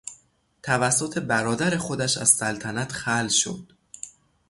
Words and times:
توسط 0.63 1.19
برادر 1.19 1.77
خودش 1.77 2.17
از 2.17 2.29
سلطنت 2.29 2.91
خلع 2.91 3.27
شد. 3.29 3.73